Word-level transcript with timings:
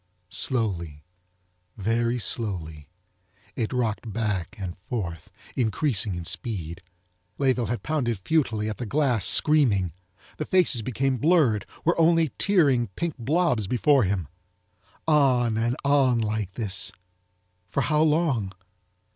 Slowly, 0.29 1.03
very 1.77 2.17
slowly, 2.17 2.87
it 3.55 3.71
rocked 3.71 4.11
back 4.11 4.55
and 4.57 4.75
forth, 4.89 5.29
increasing 5.55 6.15
in 6.15 6.25
speed. 6.25 6.81
Layeville 7.37 7.67
had 7.67 7.83
pounded 7.83 8.17
futilely 8.17 8.67
at 8.67 8.77
the 8.77 8.87
glass, 8.87 9.27
screaming. 9.27 9.93
The 10.37 10.45
faces 10.45 10.81
became 10.81 11.17
blurred, 11.17 11.67
were 11.85 11.99
only 12.01 12.29
tearing 12.39 12.87
pink 12.95 13.15
blobs 13.19 13.67
before 13.67 14.03
him. 14.05 14.27
On 15.07 15.55
and 15.55 15.75
on 15.85 16.17
like 16.17 16.53
this—for 16.53 17.81
how 17.81 18.01
long? 18.01 18.53